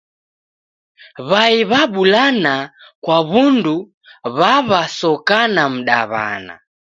[1.29, 2.55] W'ai w'abulana
[3.03, 3.75] kwa w'undu
[4.37, 6.55] w'aw'asokana mdaw'ana